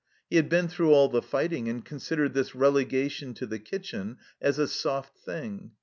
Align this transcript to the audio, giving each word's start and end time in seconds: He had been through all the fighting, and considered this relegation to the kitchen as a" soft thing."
He 0.31 0.35
had 0.37 0.49
been 0.49 0.67
through 0.67 0.93
all 0.93 1.09
the 1.09 1.21
fighting, 1.21 1.69
and 1.69 1.85
considered 1.85 2.33
this 2.33 2.55
relegation 2.55 3.35
to 3.35 3.45
the 3.45 3.59
kitchen 3.59 4.17
as 4.41 4.57
a" 4.57 4.67
soft 4.67 5.15
thing." 5.19 5.73